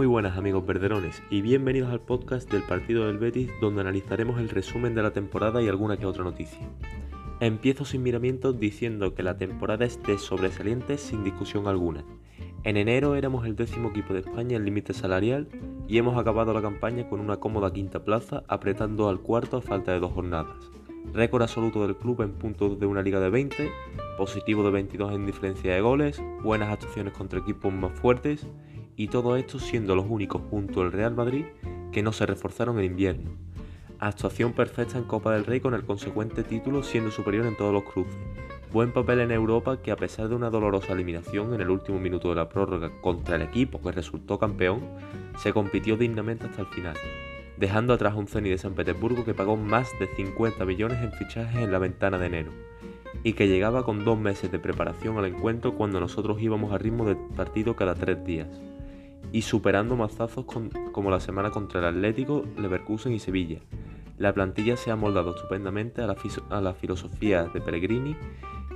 Muy 0.00 0.06
buenas 0.06 0.38
amigos 0.38 0.64
verderones 0.64 1.22
y 1.28 1.42
bienvenidos 1.42 1.90
al 1.90 2.00
podcast 2.00 2.50
del 2.50 2.62
partido 2.62 3.06
del 3.06 3.18
Betis 3.18 3.50
donde 3.60 3.82
analizaremos 3.82 4.40
el 4.40 4.48
resumen 4.48 4.94
de 4.94 5.02
la 5.02 5.10
temporada 5.10 5.60
y 5.60 5.68
alguna 5.68 5.98
que 5.98 6.06
otra 6.06 6.24
noticia. 6.24 6.66
Empiezo 7.38 7.84
sin 7.84 8.02
miramientos 8.02 8.58
diciendo 8.58 9.14
que 9.14 9.22
la 9.22 9.36
temporada 9.36 9.84
es 9.84 10.02
de 10.04 10.16
sobresalientes 10.16 11.02
sin 11.02 11.22
discusión 11.22 11.66
alguna. 11.66 12.02
En 12.64 12.78
enero 12.78 13.14
éramos 13.14 13.44
el 13.44 13.56
décimo 13.56 13.90
equipo 13.90 14.14
de 14.14 14.20
España 14.20 14.56
en 14.56 14.64
límite 14.64 14.94
salarial 14.94 15.48
y 15.86 15.98
hemos 15.98 16.16
acabado 16.16 16.54
la 16.54 16.62
campaña 16.62 17.06
con 17.06 17.20
una 17.20 17.36
cómoda 17.36 17.70
quinta 17.70 18.02
plaza 18.02 18.42
apretando 18.48 19.06
al 19.10 19.20
cuarto 19.20 19.58
a 19.58 19.60
falta 19.60 19.92
de 19.92 20.00
dos 20.00 20.12
jornadas. 20.12 20.70
Récord 21.12 21.42
absoluto 21.42 21.86
del 21.86 21.96
club 21.96 22.22
en 22.22 22.32
puntos 22.32 22.80
de 22.80 22.86
una 22.86 23.02
liga 23.02 23.20
de 23.20 23.28
20, 23.28 23.70
positivo 24.16 24.64
de 24.64 24.70
22 24.70 25.12
en 25.12 25.26
diferencia 25.26 25.74
de 25.74 25.82
goles, 25.82 26.22
buenas 26.42 26.70
actuaciones 26.70 27.12
contra 27.12 27.40
equipos 27.40 27.70
más 27.70 27.92
fuertes 28.00 28.46
y 29.00 29.08
todo 29.08 29.36
esto 29.36 29.58
siendo 29.58 29.96
los 29.96 30.04
únicos 30.06 30.42
junto 30.50 30.82
al 30.82 30.92
Real 30.92 31.14
Madrid 31.14 31.46
que 31.90 32.02
no 32.02 32.12
se 32.12 32.26
reforzaron 32.26 32.78
en 32.78 32.84
invierno. 32.84 33.30
Actuación 33.98 34.52
perfecta 34.52 34.98
en 34.98 35.04
Copa 35.04 35.32
del 35.32 35.46
Rey 35.46 35.60
con 35.60 35.72
el 35.72 35.86
consecuente 35.86 36.42
título 36.44 36.82
siendo 36.82 37.10
superior 37.10 37.46
en 37.46 37.56
todos 37.56 37.72
los 37.72 37.84
cruces. 37.84 38.14
Buen 38.74 38.92
papel 38.92 39.20
en 39.20 39.30
Europa 39.30 39.80
que 39.80 39.90
a 39.90 39.96
pesar 39.96 40.28
de 40.28 40.34
una 40.34 40.50
dolorosa 40.50 40.92
eliminación 40.92 41.54
en 41.54 41.62
el 41.62 41.70
último 41.70 41.98
minuto 41.98 42.28
de 42.28 42.34
la 42.34 42.50
prórroga 42.50 42.90
contra 43.00 43.36
el 43.36 43.42
equipo 43.42 43.80
que 43.80 43.90
resultó 43.90 44.38
campeón, 44.38 44.82
se 45.38 45.54
compitió 45.54 45.96
dignamente 45.96 46.44
hasta 46.44 46.60
el 46.60 46.66
final, 46.66 46.96
dejando 47.56 47.94
atrás 47.94 48.14
un 48.14 48.26
Zenit 48.26 48.52
de 48.52 48.58
San 48.58 48.74
Petersburgo 48.74 49.24
que 49.24 49.32
pagó 49.32 49.56
más 49.56 49.88
de 49.98 50.08
50 50.14 50.62
millones 50.66 50.98
en 51.02 51.12
fichajes 51.12 51.62
en 51.62 51.72
la 51.72 51.78
ventana 51.78 52.18
de 52.18 52.26
enero 52.26 52.52
y 53.24 53.32
que 53.32 53.48
llegaba 53.48 53.82
con 53.82 54.04
dos 54.04 54.18
meses 54.18 54.52
de 54.52 54.58
preparación 54.58 55.16
al 55.16 55.24
encuentro 55.24 55.74
cuando 55.74 56.00
nosotros 56.00 56.42
íbamos 56.42 56.70
a 56.74 56.76
ritmo 56.76 57.06
de 57.06 57.16
partido 57.34 57.74
cada 57.76 57.94
tres 57.94 58.22
días 58.26 58.48
y 59.32 59.42
superando 59.42 59.96
mazazos 59.96 60.44
como 60.44 61.10
la 61.10 61.20
semana 61.20 61.50
contra 61.50 61.80
el 61.80 61.86
Atlético, 61.86 62.44
Leverkusen 62.58 63.12
y 63.12 63.18
Sevilla. 63.18 63.58
La 64.18 64.34
plantilla 64.34 64.76
se 64.76 64.90
ha 64.90 64.96
moldado 64.96 65.34
estupendamente 65.34 66.02
a 66.02 66.06
la, 66.06 66.74
filosofía 66.74 67.44
de 67.44 67.60
Pellegrini 67.60 68.16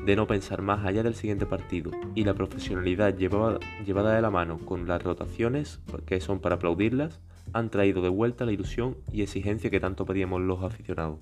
de 0.06 0.16
no 0.16 0.26
pensar 0.26 0.62
más 0.62 0.84
allá 0.86 1.02
del 1.02 1.14
siguiente 1.14 1.44
partido 1.44 1.90
y 2.14 2.24
la 2.24 2.34
profesionalidad 2.34 3.16
llevada, 3.16 3.58
llevada 3.84 4.14
de 4.14 4.22
la 4.22 4.30
mano 4.30 4.58
con 4.58 4.86
las 4.86 5.02
rotaciones, 5.02 5.80
que 6.06 6.20
son 6.20 6.40
para 6.40 6.56
aplaudirlas, 6.56 7.20
han 7.52 7.70
traído 7.70 8.00
de 8.00 8.08
vuelta 8.08 8.44
la 8.44 8.52
ilusión 8.52 8.96
y 9.12 9.22
exigencia 9.22 9.70
que 9.70 9.80
tanto 9.80 10.06
pedíamos 10.06 10.40
los 10.40 10.62
aficionados. 10.62 11.18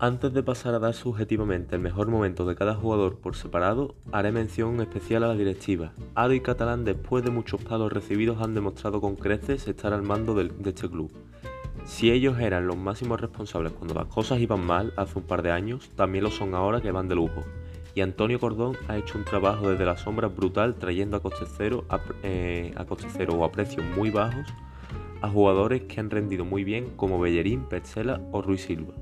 Antes 0.00 0.32
de 0.32 0.42
pasar 0.42 0.74
a 0.74 0.80
dar 0.80 0.92
subjetivamente 0.92 1.76
el 1.76 1.80
mejor 1.80 2.08
momento 2.08 2.44
de 2.44 2.56
cada 2.56 2.74
jugador 2.74 3.18
por 3.18 3.36
separado, 3.36 3.94
haré 4.10 4.32
mención 4.32 4.80
especial 4.80 5.22
a 5.22 5.28
la 5.28 5.36
directiva. 5.36 5.92
Aro 6.16 6.32
y 6.32 6.40
Catalán 6.40 6.84
después 6.84 7.22
de 7.22 7.30
muchos 7.30 7.62
palos 7.62 7.92
recibidos 7.92 8.42
han 8.42 8.54
demostrado 8.54 9.00
con 9.00 9.14
creces 9.14 9.68
estar 9.68 9.92
al 9.92 10.02
mando 10.02 10.34
de, 10.34 10.50
este 10.68 10.90
club. 10.90 11.12
Si 11.84 12.10
ellos 12.10 12.40
eran 12.40 12.66
los 12.66 12.76
máximos 12.76 13.20
responsables 13.20 13.72
cuando 13.72 13.94
las 13.94 14.06
cosas 14.06 14.40
iban 14.40 14.66
mal 14.66 14.92
hace 14.96 15.16
un 15.16 15.26
par 15.26 15.42
de 15.42 15.52
años, 15.52 15.88
también 15.94 16.24
lo 16.24 16.32
son 16.32 16.56
ahora 16.56 16.80
que 16.80 16.90
van 16.90 17.06
de 17.06 17.14
lujo. 17.14 17.44
Y 17.94 18.00
Antonio 18.00 18.40
Cordón 18.40 18.76
ha 18.88 18.98
hecho 18.98 19.16
un 19.16 19.24
trabajo 19.24 19.70
desde 19.70 19.84
la 19.84 19.96
sombra 19.96 20.26
brutal 20.26 20.74
trayendo 20.74 21.18
a 21.18 21.22
coste 21.22 21.44
cero, 21.56 21.84
a, 21.88 22.00
eh, 22.24 22.74
a 22.76 22.84
coste 22.84 23.06
cero 23.16 23.34
o 23.38 23.44
a 23.44 23.52
precios 23.52 23.84
muy 23.96 24.10
bajos 24.10 24.48
a 25.22 25.28
jugadores 25.30 25.82
que 25.82 26.00
han 26.00 26.10
rendido 26.10 26.44
muy 26.44 26.64
bien 26.64 26.90
como 26.96 27.20
Bellerín, 27.20 27.62
Petzela 27.62 28.20
o 28.32 28.42
Ruiz 28.42 28.62
Silva. 28.62 28.92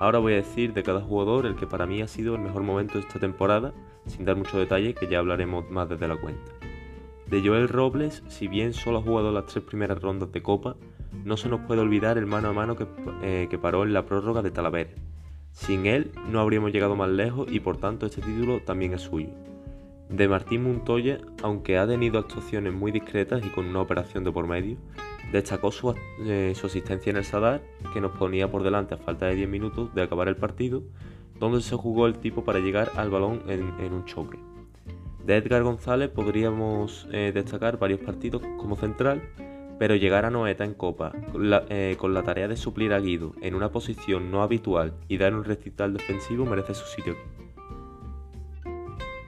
Ahora 0.00 0.18
voy 0.18 0.32
a 0.32 0.36
decir 0.36 0.72
de 0.72 0.82
cada 0.82 1.02
jugador 1.02 1.44
el 1.44 1.56
que 1.56 1.66
para 1.66 1.84
mí 1.84 2.00
ha 2.00 2.08
sido 2.08 2.34
el 2.34 2.40
mejor 2.40 2.62
momento 2.62 2.94
de 2.94 3.00
esta 3.00 3.20
temporada, 3.20 3.74
sin 4.06 4.24
dar 4.24 4.34
mucho 4.34 4.58
detalle 4.58 4.94
que 4.94 5.06
ya 5.06 5.18
hablaremos 5.18 5.70
más 5.70 5.90
desde 5.90 6.08
la 6.08 6.16
cuenta. 6.16 6.52
De 7.26 7.46
Joel 7.46 7.68
Robles, 7.68 8.22
si 8.26 8.48
bien 8.48 8.72
solo 8.72 8.98
ha 8.98 9.02
jugado 9.02 9.30
las 9.30 9.44
tres 9.44 9.62
primeras 9.62 10.00
rondas 10.00 10.32
de 10.32 10.42
Copa, 10.42 10.74
no 11.22 11.36
se 11.36 11.50
nos 11.50 11.60
puede 11.60 11.82
olvidar 11.82 12.16
el 12.16 12.24
mano 12.24 12.48
a 12.48 12.52
mano 12.54 12.76
que, 12.76 12.86
eh, 13.22 13.46
que 13.50 13.58
paró 13.58 13.82
en 13.82 13.92
la 13.92 14.06
prórroga 14.06 14.40
de 14.40 14.50
Talavera. 14.50 14.90
Sin 15.52 15.84
él 15.84 16.12
no 16.30 16.40
habríamos 16.40 16.72
llegado 16.72 16.96
más 16.96 17.10
lejos 17.10 17.52
y 17.52 17.60
por 17.60 17.76
tanto 17.76 18.06
este 18.06 18.22
título 18.22 18.60
también 18.60 18.94
es 18.94 19.02
suyo. 19.02 19.28
De 20.08 20.28
Martín 20.28 20.62
Montoya, 20.62 21.18
aunque 21.42 21.76
ha 21.76 21.86
tenido 21.86 22.18
actuaciones 22.18 22.72
muy 22.72 22.90
discretas 22.90 23.44
y 23.44 23.50
con 23.50 23.66
una 23.66 23.82
operación 23.82 24.24
de 24.24 24.32
por 24.32 24.46
medio, 24.46 24.78
Destacó 25.32 25.70
eh, 26.24 26.54
su, 26.56 26.66
asistencia 26.66 27.10
en 27.10 27.16
el 27.16 27.24
Sadar, 27.24 27.62
que 27.92 28.00
nos 28.00 28.12
ponía 28.12 28.50
por 28.50 28.62
delante 28.62 28.94
a 28.94 28.98
falta 28.98 29.26
de 29.26 29.36
10 29.36 29.48
minutos 29.48 29.94
de 29.94 30.02
acabar 30.02 30.28
el 30.28 30.36
partido, 30.36 30.82
donde 31.38 31.60
se 31.60 31.76
jugó 31.76 32.06
el 32.06 32.18
tipo 32.18 32.44
para 32.44 32.58
llegar 32.58 32.90
al 32.96 33.10
balón 33.10 33.42
en, 33.48 33.92
un 33.92 34.04
choque. 34.04 34.38
De 35.24 35.36
Edgar 35.36 35.62
González 35.62 36.10
podríamos 36.10 37.06
eh, 37.12 37.30
destacar 37.32 37.78
varios 37.78 38.00
partidos 38.00 38.42
como 38.58 38.76
central, 38.76 39.22
pero 39.78 39.94
llegar 39.94 40.26
a 40.26 40.30
Noeta 40.30 40.64
en 40.64 40.74
Copa 40.74 41.12
eh, 41.70 41.96
con 41.98 42.12
la, 42.12 42.22
tarea 42.22 42.48
de 42.48 42.56
suplir 42.56 42.92
a 42.92 43.00
Guido 43.00 43.32
en 43.40 43.54
una 43.54 43.70
posición 43.70 44.30
no 44.30 44.42
habitual 44.42 44.92
y 45.08 45.16
dar 45.16 45.34
un 45.34 45.44
recital 45.44 45.94
defensivo 45.94 46.44
merece 46.44 46.74
su 46.74 46.84
sitio 46.84 47.16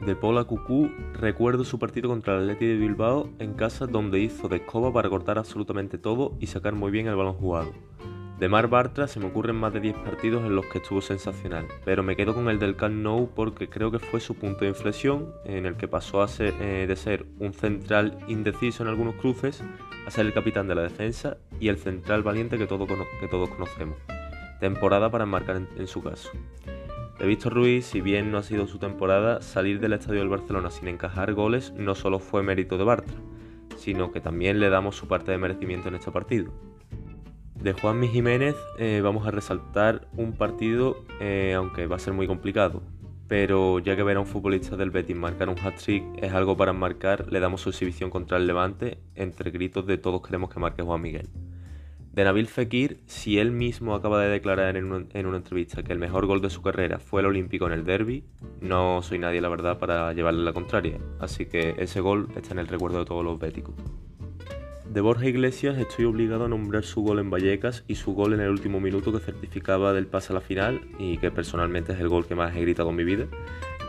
de 0.04 0.16
Paula 0.16 0.44
Cucú, 0.44 0.90
recuerdo 1.12 1.64
su 1.64 1.78
partido 1.78 2.08
contra 2.08 2.34
el 2.34 2.42
Atleti 2.42 2.66
de 2.66 2.76
Bilbao 2.76 3.30
en 3.38 3.54
casa 3.54 3.86
donde 3.86 4.18
hizo 4.18 4.48
de 4.48 4.56
escoba 4.56 4.92
para 4.92 5.08
cortar 5.08 5.38
absolutamente 5.38 5.96
todo 5.96 6.36
y 6.40 6.48
sacar 6.48 6.74
muy 6.74 6.90
bien 6.90 7.06
el 7.06 7.14
balón 7.14 7.34
jugado. 7.34 7.72
De 8.40 8.48
Mar 8.48 8.66
Bartra 8.66 9.06
se 9.06 9.20
me 9.20 9.26
ocurren 9.26 9.54
más 9.54 9.72
de 9.72 9.78
10 9.78 9.98
partidos 9.98 10.42
en 10.44 10.56
los 10.56 10.66
que 10.66 10.78
estuvo 10.78 11.00
sensacional, 11.00 11.68
pero 11.84 12.02
me 12.02 12.16
quedo 12.16 12.34
con 12.34 12.48
el 12.48 12.58
del 12.58 12.74
Camp 12.74 12.96
Nou 12.96 13.30
porque 13.32 13.68
creo 13.68 13.92
que 13.92 14.00
fue 14.00 14.18
su 14.18 14.34
punto 14.34 14.64
de 14.64 14.70
inflexión 14.70 15.32
en 15.44 15.66
el 15.66 15.76
que 15.76 15.86
pasó 15.86 16.26
eh, 16.40 16.86
de 16.88 16.96
ser 16.96 17.24
un 17.38 17.52
central 17.52 18.18
indeciso 18.26 18.82
en 18.82 18.88
algunos 18.88 19.14
cruces 19.14 19.62
a 20.04 20.10
ser 20.10 20.26
el 20.26 20.32
capitán 20.32 20.66
de 20.66 20.74
la 20.74 20.82
defensa 20.82 21.36
y 21.60 21.68
el 21.68 21.78
central 21.78 22.24
valiente 22.24 22.58
que 22.58 22.66
todos 22.66 23.48
conocemos. 23.50 23.96
Temporada 24.58 25.10
para 25.10 25.24
enmarcar 25.24 25.62
en 25.76 25.86
su 25.86 26.02
caso. 26.02 26.30
De 27.22 27.28
Víctor 27.28 27.54
Ruiz, 27.54 27.86
si 27.86 28.00
bien 28.00 28.32
no 28.32 28.38
ha 28.38 28.42
sido 28.42 28.66
su 28.66 28.80
temporada, 28.80 29.42
salir 29.42 29.78
del 29.78 29.92
estadio 29.92 30.18
del 30.18 30.28
Barcelona 30.28 30.72
sin 30.72 30.88
encajar 30.88 31.34
goles 31.34 31.72
no 31.76 31.94
solo 31.94 32.18
fue 32.18 32.42
mérito 32.42 32.78
de 32.78 32.82
Bartra, 32.82 33.14
sino 33.76 34.10
que 34.10 34.20
también 34.20 34.58
le 34.58 34.70
damos 34.70 34.96
su 34.96 35.06
parte 35.06 35.30
de 35.30 35.38
merecimiento 35.38 35.86
en 35.86 35.94
este 35.94 36.10
partido. 36.10 36.52
De 37.54 37.74
Juanmi 37.74 38.08
Jiménez 38.08 38.56
eh, 38.76 39.02
vamos 39.04 39.24
a 39.24 39.30
resaltar 39.30 40.08
un 40.16 40.32
partido, 40.32 41.04
eh, 41.20 41.54
aunque 41.56 41.86
va 41.86 41.94
a 41.94 42.00
ser 42.00 42.12
muy 42.12 42.26
complicado, 42.26 42.82
pero 43.28 43.78
ya 43.78 43.94
que 43.94 44.02
ver 44.02 44.16
a 44.16 44.20
un 44.20 44.26
futbolista 44.26 44.76
del 44.76 44.90
Betis 44.90 45.14
marcar 45.14 45.48
un 45.48 45.56
hat-trick 45.60 46.02
es 46.20 46.32
algo 46.32 46.56
para 46.56 46.72
marcar, 46.72 47.30
le 47.30 47.38
damos 47.38 47.60
su 47.60 47.68
exhibición 47.68 48.10
contra 48.10 48.36
el 48.36 48.48
Levante 48.48 48.98
entre 49.14 49.52
gritos 49.52 49.86
de 49.86 49.96
todos 49.96 50.22
queremos 50.22 50.50
que 50.50 50.58
marque 50.58 50.82
Juan 50.82 51.00
Miguel. 51.00 51.28
De 52.12 52.24
Nabil 52.24 52.46
Fekir, 52.46 53.00
si 53.06 53.38
él 53.38 53.52
mismo 53.52 53.94
acaba 53.94 54.22
de 54.22 54.28
declarar 54.28 54.76
en, 54.76 54.84
una 54.92 55.36
entrevista 55.36 55.82
que 55.82 55.94
el 55.94 55.98
mejor 55.98 56.26
gol 56.26 56.42
de 56.42 56.50
su 56.50 56.60
carrera 56.60 56.98
fue 56.98 57.22
el 57.22 57.26
olímpico 57.26 57.66
en 57.66 57.72
el 57.72 57.86
derby, 57.86 58.22
no 58.60 59.00
soy 59.00 59.18
nadie 59.18 59.40
la 59.40 59.48
verdad 59.48 59.78
para 59.78 60.12
llevarle 60.12 60.44
la 60.44 60.52
contraria, 60.52 60.98
así 61.20 61.46
que 61.46 61.74
ese 61.78 62.00
gol 62.00 62.28
está 62.36 62.52
en 62.52 62.58
el 62.58 62.68
recuerdo 62.68 62.98
de 62.98 63.06
todos 63.06 63.24
los 63.24 63.38
béticos. 63.38 63.74
De 64.90 65.00
Borja 65.00 65.26
Iglesias 65.26 65.78
estoy 65.78 66.04
obligado 66.04 66.44
a 66.44 66.48
nombrar 66.48 66.84
su 66.84 67.00
gol 67.00 67.18
en 67.18 67.30
Vallecas 67.30 67.82
y 67.88 67.94
su 67.94 68.12
gol 68.12 68.34
en 68.34 68.40
el 68.40 68.50
último 68.50 68.78
minuto 68.78 69.10
que 69.10 69.20
certificaba 69.20 69.94
del 69.94 70.06
pase 70.06 70.34
a 70.34 70.34
la 70.34 70.42
final 70.42 70.82
y 70.98 71.16
que 71.16 71.30
personalmente 71.30 71.94
es 71.94 72.00
el 72.00 72.10
gol 72.10 72.26
que 72.26 72.34
más 72.34 72.54
he 72.54 72.60
gritado 72.60 72.90
en 72.90 72.96
mi 72.96 73.04
vida. 73.04 73.26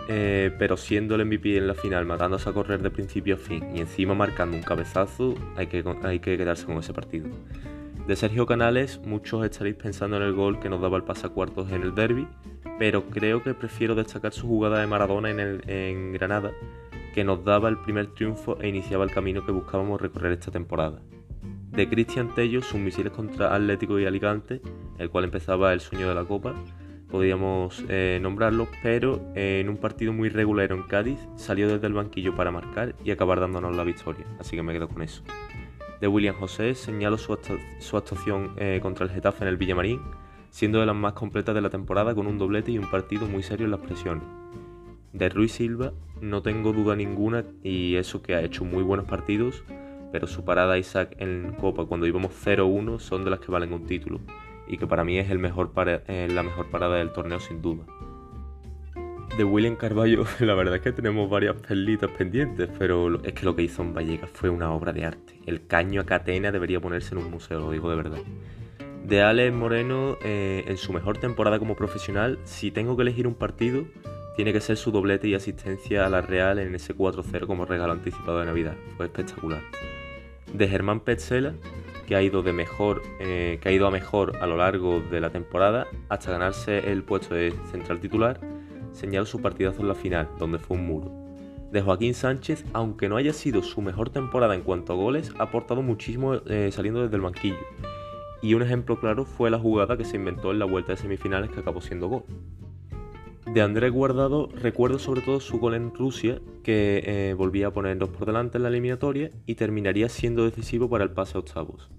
Eh, 0.08 0.50
pero 0.58 0.78
siendo 0.78 1.16
el 1.16 1.26
MVP 1.26 1.58
en 1.58 1.68
la 1.68 1.76
final, 1.76 2.06
matándose 2.06 2.50
a 2.50 2.54
correr 2.54 2.82
de 2.82 2.90
principio 2.90 3.36
a 3.36 3.38
fin 3.38 3.76
y 3.76 3.82
encima 3.82 4.14
marcando 4.14 4.56
un 4.56 4.64
cabezazo, 4.64 5.36
hay 5.58 5.68
que, 5.68 5.84
hay 6.04 6.20
que 6.20 6.38
quedarse 6.38 6.66
con 6.66 6.78
ese 6.78 6.94
partido. 6.94 7.28
De 8.08 8.18
Sergio 8.18 8.46
Canales, 8.46 9.00
muchos 9.06 9.46
estaréis 9.46 9.78
pensando 9.78 10.18
en 10.18 10.24
el 10.24 10.34
gol 10.34 10.60
que 10.60 10.68
nos 10.68 10.82
daba 10.82 10.98
el 10.98 11.06
pasacuartos 11.06 11.72
en 11.72 11.84
el 11.84 11.96
derby, 11.96 12.28
pero 12.78 13.06
creo 13.06 13.42
que 13.42 13.54
prefiero 13.54 13.96
destacar 13.96 14.34
su 14.34 14.46
jugada 14.46 14.82
de 14.82 14.88
Maradona 14.88 15.30
en, 15.30 16.12
Granada, 16.12 16.52
que 17.14 17.24
nos 17.24 17.46
daba 17.46 17.70
el 17.70 17.78
primer 17.78 18.08
triunfo 18.08 18.60
e 18.60 18.68
iniciaba 18.68 19.06
el 19.06 19.12
camino 19.12 19.46
que 19.46 19.54
buscábamos 19.54 20.02
recorrer 20.02 20.34
esta 20.34 20.52
temporada. 20.52 21.00
De 21.72 21.88
Cristian 21.88 22.36
Tello, 22.36 22.62
sus 22.62 22.78
misiles 22.78 23.14
contra 23.14 23.56
Atlético 23.56 23.98
y 23.98 24.06
Alicante, 24.06 24.62
el 24.98 25.10
cual 25.10 25.24
empezaba 25.24 25.72
el 25.72 25.80
sueño 25.80 26.10
de 26.10 26.16
la 26.16 26.26
Copa, 26.26 26.54
podíamos 27.10 27.86
eh, 27.88 28.20
nombrarlo, 28.22 28.68
pero 28.84 29.22
en 29.34 29.70
un 29.70 29.78
partido 29.78 30.12
muy 30.12 30.28
regular 30.28 30.74
en 30.74 30.84
Cádiz 30.84 31.20
salió 31.38 31.70
desde 31.70 31.88
el 31.88 31.94
banquillo 31.94 32.36
para 32.36 32.52
marcar 32.52 32.96
y 33.06 33.12
acabar 33.12 33.40
dándonos 33.40 33.74
la 33.78 33.86
victoria, 33.86 34.26
así 34.42 34.58
que 34.58 34.64
me 34.64 34.74
quedo 34.74 34.90
con 34.90 35.04
eso 35.04 35.24
de 36.04 36.10
William 36.10 36.36
José 36.36 36.76
señalo 36.76 37.18
su, 37.18 37.32
actuación 37.32 38.52
eh, 38.58 38.80
contra 38.82 39.06
el 39.06 39.12
Getafe 39.14 39.46
en 39.46 39.48
el 39.48 39.56
Villamarín, 39.56 40.02
siendo 40.50 40.82
de 40.82 40.86
las 40.86 40.98
más 40.98 41.14
completas 41.14 41.56
de 41.56 41.62
la 41.62 41.70
temporada 41.70 42.14
con 42.14 42.28
un 42.28 42.38
doblete 42.38 42.74
y 42.74 42.78
un 42.78 42.92
partido 42.92 43.26
muy 43.26 43.42
serio 43.42 43.64
en 43.64 43.72
las 43.72 43.80
presiones. 43.80 44.26
De 45.14 45.30
Ruiz 45.30 45.54
Silva 45.54 45.94
no 46.20 46.42
tengo 46.42 46.74
duda 46.74 46.98
ninguna 46.98 47.46
y 47.64 47.96
eso 47.96 48.22
que 48.22 48.36
ha 48.36 48.42
hecho 48.42 48.66
muy 48.66 48.84
buenos 48.84 49.06
partidos, 49.06 49.64
pero 50.12 50.28
su 50.28 50.44
parada 50.44 50.78
Isaac 50.78 51.16
en 51.20 51.54
Copa 51.54 51.86
cuando 51.86 52.06
íbamos 52.06 52.34
0-1 52.34 53.00
son 53.00 53.24
de 53.24 53.30
las 53.30 53.40
que 53.40 53.54
valen 53.54 53.72
un 53.72 53.86
título 53.86 54.20
y 54.68 54.78
que 54.78 54.88
para 54.88 55.06
mí 55.06 55.18
es 55.20 55.30
el 55.30 55.38
eh, 55.38 56.28
la 56.30 56.44
mejor 56.44 56.70
parada 56.70 56.98
del 56.98 57.14
torneo 57.14 57.40
sin 57.40 57.62
duda. 57.62 57.86
De 59.38 59.44
William 59.44 59.76
Carballo, 59.76 60.26
la 60.42 60.54
verdad 60.54 60.76
es 60.76 60.82
que 60.82 60.92
tenemos 60.92 61.28
varias 61.28 61.56
perlitas 61.56 62.12
pendientes, 62.12 62.70
pero 62.78 63.20
es 63.24 63.34
que 63.34 63.46
lo 63.46 63.56
que 63.56 63.64
hizo 63.64 63.82
en 63.82 63.92
Vallecas 63.92 64.30
fue 64.32 64.52
una 64.52 64.72
obra 64.72 64.94
de 64.94 65.06
arte. 65.06 65.40
El 65.48 65.66
caño 65.66 66.02
a 66.02 66.06
catena 66.06 66.52
debería 66.52 66.80
ponerse 66.80 67.16
en 67.16 67.22
un 67.24 67.32
museo, 67.32 67.60
lo 67.60 67.72
digo 67.72 67.90
de 67.90 67.96
verdad. 67.96 68.20
De 69.04 69.24
Alex 69.24 69.52
Moreno, 69.56 70.18
eh, 70.24 70.64
en 70.68 70.78
su 70.78 70.94
mejor 70.94 71.18
temporada 71.18 71.58
como 71.58 71.76
profesional, 71.76 72.38
si 72.44 72.70
tengo 72.70 72.96
que 72.96 73.02
elegir 73.02 73.26
un 73.26 73.34
partido, 73.34 73.86
tiene 74.36 74.54
que 74.54 74.62
ser 74.62 74.78
su 74.78 74.92
doblete 74.92 75.28
y 75.28 75.34
asistencia 75.34 76.06
a 76.06 76.10
la 76.10 76.22
Real 76.22 76.60
en 76.60 76.76
ese 76.76 76.96
4-0 76.96 77.48
como 77.48 77.66
regalo 77.66 77.92
anticipado 77.92 78.40
de 78.40 78.46
Navidad. 78.46 78.76
Fue 78.98 79.08
espectacular. 79.08 79.62
De 80.54 80.68
Germán 80.68 81.00
Petzela, 81.00 81.56
que 82.06 82.16
ha 82.16 82.22
ido 82.22 82.44
de 82.44 82.54
mejor, 82.54 83.02
eh, 83.20 83.58
que 83.62 83.70
ha 83.70 83.72
ido 83.72 83.88
a 83.88 83.92
mejor 83.92 84.38
a 84.42 84.46
lo 84.46 84.58
largo 84.58 85.02
de 85.02 85.20
la 85.20 85.32
temporada 85.32 85.88
hasta 86.10 86.30
ganarse 86.30 86.92
el 86.92 87.02
puesto 87.02 87.34
de 87.34 87.52
central 87.72 88.00
titular, 88.00 88.53
señaló 88.94 89.26
su 89.26 89.42
partidazo 89.42 89.82
en 89.82 89.90
la 89.90 89.96
final, 89.96 90.30
donde 90.40 90.60
fue 90.60 90.78
un 90.78 90.86
muro. 90.86 91.12
De 91.72 91.82
Joaquín 91.82 92.14
Sánchez, 92.14 92.66
aunque 92.74 93.10
no 93.10 93.18
haya 93.18 93.34
sido 93.34 93.64
su 93.64 93.82
mejor 93.82 94.12
temporada 94.12 94.54
en 94.56 94.62
cuanto 94.62 94.94
a 94.94 94.96
goles, 94.96 95.34
ha 95.40 95.44
aportado 95.44 95.82
muchísimo 95.82 96.36
eh, 96.36 96.70
saliendo 96.72 97.02
desde 97.02 97.16
el 97.16 97.22
banquillo. 97.22 97.58
Y 98.42 98.54
un 98.54 98.62
ejemplo 98.62 99.00
claro 99.00 99.26
fue 99.26 99.50
la 99.50 99.58
jugada 99.58 99.98
que 99.98 100.06
se 100.06 100.18
inventó 100.18 100.52
en 100.52 100.60
la 100.60 100.66
vuelta 100.66 100.92
de 100.92 100.98
semifinales 100.98 101.50
que 101.50 101.62
acabó 101.62 101.82
siendo 101.82 102.08
gol. 102.10 102.24
De 103.52 103.62
Andrés 103.62 103.92
Guardado 103.92 104.50
recuerdo 104.54 105.00
sobre 105.00 105.22
todo 105.22 105.40
su 105.40 105.60
gol 105.60 105.76
en 105.76 105.94
Rusia, 105.94 106.42
que 106.64 107.04
eh, 107.06 107.34
volvía 107.36 107.68
a 107.68 107.72
ponernos 107.72 108.10
por 108.10 108.26
delante 108.26 108.58
en 108.58 108.64
la 108.64 108.70
eliminatoria 108.70 109.32
y 109.46 109.56
terminaría 109.56 110.10
siendo 110.10 110.46
decisivo 110.46 110.90
para 110.90 111.04
el 111.04 111.12
pase 111.12 111.38
a 111.38 111.40
octavos. 111.40 111.90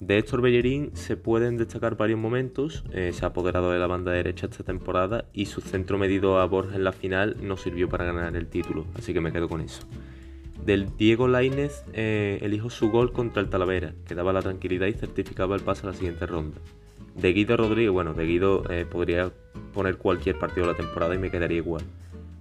De 0.00 0.18
Héctor 0.18 0.42
Bellerín 0.42 0.90
se 0.94 1.16
pueden 1.16 1.56
destacar 1.56 1.96
varios 1.96 2.18
momentos, 2.18 2.84
eh, 2.92 3.12
se 3.14 3.24
ha 3.24 3.28
apoderado 3.28 3.70
de 3.70 3.78
la 3.78 3.86
banda 3.86 4.12
derecha 4.12 4.46
esta 4.46 4.62
temporada 4.62 5.24
y 5.32 5.46
su 5.46 5.62
centro 5.62 5.96
medido 5.96 6.38
a 6.38 6.44
Borja 6.44 6.76
en 6.76 6.84
la 6.84 6.92
final 6.92 7.36
no 7.40 7.56
sirvió 7.56 7.88
para 7.88 8.04
ganar 8.04 8.36
el 8.36 8.46
título, 8.46 8.84
así 8.94 9.14
que 9.14 9.22
me 9.22 9.32
quedo 9.32 9.48
con 9.48 9.62
eso. 9.62 9.82
Del 10.66 10.94
Diego 10.98 11.28
Lainez 11.28 11.82
eh, 11.94 12.38
elijo 12.42 12.68
su 12.68 12.90
gol 12.90 13.12
contra 13.12 13.40
el 13.40 13.48
Talavera, 13.48 13.94
que 14.06 14.14
daba 14.14 14.34
la 14.34 14.42
tranquilidad 14.42 14.86
y 14.86 14.92
certificaba 14.92 15.54
el 15.54 15.62
pase 15.62 15.86
a 15.86 15.90
la 15.90 15.96
siguiente 15.96 16.26
ronda. 16.26 16.58
De 17.14 17.32
Guido 17.32 17.56
Rodríguez, 17.56 17.90
bueno, 17.90 18.12
de 18.12 18.26
Guido 18.26 18.64
eh, 18.68 18.84
podría 18.84 19.32
poner 19.72 19.96
cualquier 19.96 20.38
partido 20.38 20.66
de 20.66 20.72
la 20.72 20.78
temporada 20.78 21.14
y 21.14 21.18
me 21.18 21.30
quedaría 21.30 21.58
igual. 21.58 21.84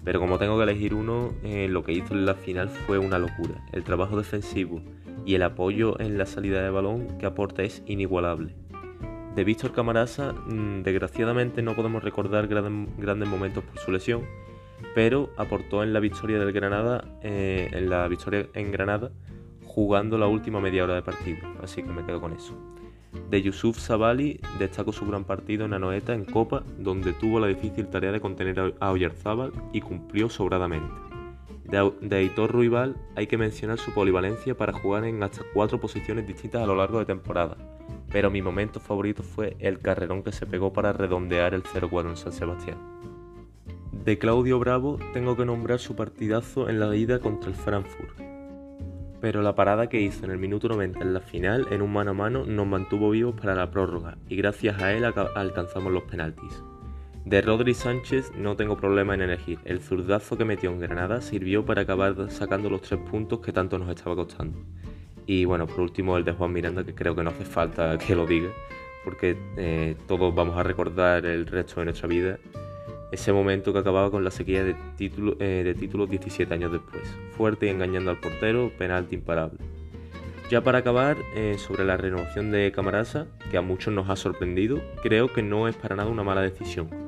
Pero 0.06 0.22
como 0.22 0.38
tengo 0.38 0.56
que 0.58 0.64
elegir 0.64 0.94
uno, 0.94 1.34
lo 1.44 1.84
que 1.84 1.92
hizo 1.92 2.14
en 2.14 2.26
la 2.26 2.36
final 2.36 2.70
fue 2.70 3.00
una 3.00 3.20
locura. 3.20 3.66
El 3.74 3.84
trabajo 3.84 4.16
defensivo, 4.18 4.82
y 5.26 5.36
el 5.36 5.44
apoyo 5.44 6.00
en 6.00 6.18
la 6.18 6.26
salida 6.26 6.62
de 6.62 6.70
balón 6.70 7.18
que 7.18 7.26
aporta 7.26 7.64
es 7.64 7.84
inigualable. 7.88 8.56
De 9.36 9.44
Víctor 9.44 9.74
Camarasa, 9.74 10.34
mm, 10.34 10.84
desgraciadamente 10.84 11.62
no 11.62 11.76
podemos 11.76 12.04
recordar 12.04 12.48
grandes 12.48 13.28
momentos 13.28 13.64
por 13.64 13.80
su 13.80 13.92
lesión, 13.92 14.24
pero 14.94 15.32
aportó 15.36 15.84
en 15.84 15.92
la 15.92 16.00
victoria 16.00 16.40
del 16.40 16.54
Granada, 16.54 17.04
eh, 17.22 17.70
en 17.74 17.90
la 17.90 18.08
victoria 18.08 18.48
en 18.54 18.72
Granada, 18.72 19.12
jugando 19.66 20.18
la 20.18 20.28
última 20.28 20.62
media 20.62 20.84
hora 20.84 20.96
de 20.96 21.02
partido, 21.02 21.40
así 21.62 21.84
que 21.84 21.90
me 21.90 22.06
quedo 22.06 22.22
con 22.22 22.34
eso. 22.34 22.56
De 23.30 23.42
Yusuf 23.42 23.80
Sabali 23.80 24.40
destaco 24.60 24.92
su 24.92 25.06
gran 25.06 25.24
partido 25.24 25.66
en 25.66 25.74
Anoeta 25.74 26.14
en 26.14 26.26
Copa, 26.26 26.64
donde 26.78 27.14
tuvo 27.14 27.40
la 27.40 27.48
difícil 27.48 27.88
tarea 27.88 28.12
de 28.12 28.22
contener 28.22 28.76
a 28.80 28.92
Oyarzábal 28.92 29.52
y 29.74 29.82
cumplió 29.82 30.30
sobradamente. 30.30 30.94
De 31.66 32.16
Aitor 32.16 32.52
Ruibal 32.52 32.96
hay 33.16 33.26
que 33.26 33.40
mencionar 33.40 33.80
su 33.80 33.92
polivalencia 33.92 34.56
para 34.56 34.72
jugar 34.72 35.04
en 35.06 35.24
hasta 35.24 35.42
cuatro 35.54 35.80
posiciones 35.80 36.28
distintas 36.28 36.62
a 36.62 36.68
lo 36.68 36.76
largo 36.76 37.00
de 37.00 37.06
temporada, 37.06 37.58
pero 38.12 38.30
mi 38.30 38.42
momento 38.42 38.80
favorito 38.80 39.24
fue 39.24 39.58
el 39.60 39.80
carrerón 39.80 40.22
que 40.22 40.32
se 40.32 40.46
pegó 40.46 40.72
para 40.72 40.94
redondear 40.94 41.56
el 41.56 41.64
0-4 41.64 42.10
en 42.12 42.18
San 42.18 42.32
Sebastián. 42.32 42.78
De 43.92 44.20
Claudio 44.20 44.60
Bravo 44.60 45.00
tengo 45.14 45.36
que 45.36 45.46
nombrar 45.46 45.80
su 45.80 45.96
partidazo 45.96 46.70
en 46.70 46.80
la 46.80 46.96
ida 46.96 47.20
contra 47.20 47.50
el 47.50 47.56
Frankfurt, 47.56 48.25
pero 49.22 49.42
la 49.42 49.56
parada 49.56 49.88
que 49.88 50.02
hizo 50.02 50.26
en 50.26 50.32
el 50.32 50.38
minuto 50.38 50.68
90 50.68 51.00
en 51.00 51.14
la 51.14 51.20
final 51.20 51.68
en 51.72 51.82
un 51.82 51.94
mano 51.94 52.12
a 52.12 52.14
mano 52.14 52.46
nos 52.46 52.68
mantuvo 52.68 53.10
vivos 53.10 53.36
para 53.40 53.56
la 53.56 53.72
prórroga 53.72 54.18
y 54.30 54.36
gracias 54.36 54.82
a 54.82 54.94
él 54.94 55.06
alcanzamos 55.06 55.92
los 55.92 56.04
penaltis. 56.04 56.64
De 57.26 57.42
Rodri 57.42 57.74
Sánchez 57.74 58.34
no 58.38 58.56
tengo 58.56 58.78
problema 58.78 59.16
en 59.16 59.22
elegir. 59.22 59.58
El 59.66 59.82
zurdazo 59.82 60.38
que 60.38 60.46
metió 60.46 60.70
en 60.70 60.80
Granada 60.80 61.22
sirvió 61.22 61.66
para 61.66 61.82
acabar 61.82 62.30
sacando 62.30 62.70
los 62.70 62.84
tres 62.84 63.00
puntos 63.00 63.40
que 63.40 63.52
tanto 63.52 63.80
nos 63.80 63.90
estaba 63.90 64.16
costando. 64.16 64.60
Y 65.26 65.46
bueno, 65.46 65.66
por 65.66 65.80
último 65.80 66.18
el 66.18 66.24
de 66.24 66.34
Juan 66.34 66.54
Miranda, 66.54 66.84
que 66.84 66.94
creo 66.94 67.16
que 67.16 67.24
no 67.24 67.32
hace 67.32 67.44
falta 67.44 67.98
que 67.98 68.16
lo 68.16 68.28
diga, 68.28 68.50
porque 69.04 69.36
eh, 69.58 69.96
todos 70.08 70.36
vamos 70.36 70.56
a 70.56 70.62
recordar 70.62 71.26
el 71.26 71.48
resto 71.48 71.80
de 71.80 71.86
nuestra 71.86 72.08
vida 72.08 72.38
ese 73.16 73.34
momento 73.34 73.74
que 73.74 73.80
acababa 73.80 74.12
con 74.12 74.24
la 74.24 74.32
sequía 74.32 74.64
de, 74.64 74.76
título, 74.96 75.36
eh, 75.40 75.76
títulos 75.78 76.10
17 76.10 76.54
años 76.54 76.72
después. 76.72 77.04
Fuerte 77.32 77.66
y 77.66 77.70
engañando 77.70 78.12
al 78.12 78.20
portero, 78.20 78.72
penalti 78.78 79.16
imparable. 79.16 79.60
Ya 80.50 80.62
para 80.62 80.78
acabar, 80.80 81.18
eh, 81.36 81.58
sobre 81.58 81.84
la 81.84 81.98
renovación 81.98 82.52
de 82.52 82.72
Camarasa, 82.72 83.28
que 83.50 83.58
a 83.58 83.62
muchos 83.62 83.94
nos 83.94 84.10
ha 84.10 84.16
sorprendido, 84.16 84.82
creo 85.02 85.34
que 85.34 85.42
no 85.42 85.68
es 85.68 85.76
para 85.76 85.96
nada 85.96 86.10
una 86.10 86.24
mala 86.24 86.42
decisión 86.42 87.06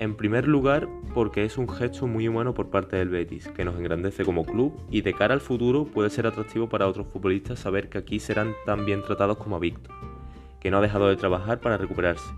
en 0.00 0.14
primer 0.14 0.48
lugar, 0.48 0.88
porque 1.12 1.44
es 1.44 1.58
un 1.58 1.68
gesto 1.68 2.06
muy 2.06 2.26
humano 2.26 2.54
por 2.54 2.70
parte 2.70 2.96
del 2.96 3.10
Betis, 3.10 3.48
que 3.48 3.66
nos 3.66 3.76
engrandece 3.76 4.24
como 4.24 4.46
club 4.46 4.72
y 4.90 5.02
de 5.02 5.12
cara 5.12 5.34
al 5.34 5.42
futuro 5.42 5.84
puede 5.84 6.08
ser 6.08 6.26
atractivo 6.26 6.70
para 6.70 6.88
otros 6.88 7.06
futbolistas 7.06 7.58
saber 7.58 7.90
que 7.90 7.98
aquí 7.98 8.18
serán 8.18 8.54
tan 8.64 8.86
bien 8.86 9.02
tratados 9.02 9.36
como 9.36 9.56
a 9.56 9.58
Víctor, 9.58 9.94
que 10.58 10.70
no 10.70 10.78
ha 10.78 10.80
dejado 10.80 11.08
de 11.08 11.16
trabajar 11.16 11.60
para 11.60 11.76
recuperarse. 11.76 12.32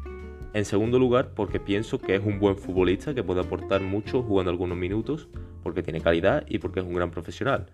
En 0.55 0.67
segundo 0.67 0.99
lugar, 0.99 1.33
porque 1.35 1.61
pienso 1.61 1.99
que 1.99 2.15
es 2.15 2.23
un 2.23 2.39
buen 2.39 2.57
futbolista 2.57 3.15
que 3.15 3.25
puede 3.25 3.41
aportar 3.41 3.81
mucho 3.81 4.23
jugando 4.23 4.51
algunos 4.51 4.77
minutos, 4.77 5.29
porque 5.63 5.83
tiene 5.83 6.03
calidad 6.03 6.45
y 6.47 6.59
porque 6.59 6.81
es 6.81 6.87
un 6.87 6.95
gran 6.95 7.11
profesional. 7.11 7.71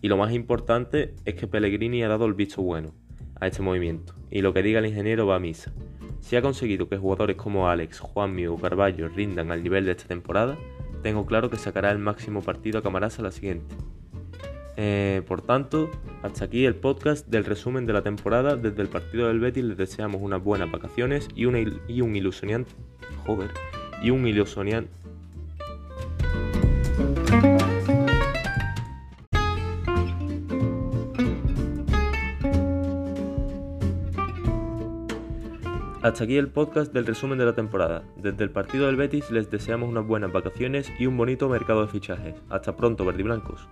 Y 0.00 0.06
lo 0.06 0.16
más 0.16 0.32
importante 0.32 1.14
es 1.24 1.34
que 1.34 1.48
Pellegrini 1.48 2.04
ha 2.04 2.08
dado 2.08 2.26
el 2.26 2.34
visto 2.34 2.62
bueno 2.62 2.94
a 3.40 3.48
este 3.48 3.62
movimiento, 3.62 4.14
y 4.30 4.42
lo 4.42 4.54
que 4.54 4.62
diga 4.62 4.78
el 4.78 4.86
ingeniero 4.86 5.26
va 5.26 5.36
a 5.36 5.40
misa. 5.40 5.72
Si 6.20 6.36
ha 6.36 6.42
conseguido 6.42 6.88
que 6.88 6.98
jugadores 6.98 7.36
como 7.36 7.68
Alex, 7.68 7.98
Juanmi 7.98 8.46
o 8.46 8.56
Carballo 8.56 9.08
rindan 9.08 9.50
al 9.50 9.64
nivel 9.64 9.86
de 9.86 9.92
esta 9.92 10.06
temporada, 10.06 10.56
tengo 11.02 11.26
claro 11.26 11.50
que 11.50 11.56
sacará 11.56 11.90
el 11.90 11.98
máximo 11.98 12.42
partido 12.42 12.78
a 12.78 12.82
Camarasa 12.82 13.22
la 13.22 13.32
siguiente. 13.32 13.74
Eh, 14.76 15.22
por 15.26 15.42
tanto, 15.42 15.90
hasta 16.22 16.44
aquí 16.44 16.64
el 16.64 16.74
podcast 16.74 17.26
del 17.28 17.44
resumen 17.44 17.86
de 17.86 17.92
la 17.92 18.02
temporada. 18.02 18.56
Desde 18.56 18.82
el 18.82 18.88
partido 18.88 19.28
del 19.28 19.40
Betis 19.40 19.64
les 19.64 19.76
deseamos 19.76 20.22
unas 20.22 20.42
buenas 20.42 20.70
vacaciones 20.70 21.28
y, 21.34 21.44
un 21.44 22.16
ilusionante. 22.16 22.72
Joder. 23.26 23.50
Y 24.02 24.10
un 24.10 24.26
ilusionante 24.26 24.90
Hasta 36.02 36.24
aquí 36.24 36.38
el 36.38 36.48
podcast 36.48 36.94
del 36.94 37.06
resumen 37.06 37.38
de 37.38 37.44
la 37.44 37.54
temporada. 37.54 38.02
Desde 38.16 38.42
el 38.42 38.50
partido 38.50 38.86
del 38.86 38.96
Betis 38.96 39.30
les 39.30 39.50
deseamos 39.50 39.90
unas 39.90 40.06
buenas 40.06 40.32
vacaciones 40.32 40.90
y 40.98 41.04
un 41.04 41.18
bonito 41.18 41.48
mercado 41.50 41.82
de 41.82 41.88
fichajes. 41.88 42.36
Hasta 42.48 42.74
pronto, 42.74 43.04
verdiblancos. 43.04 43.68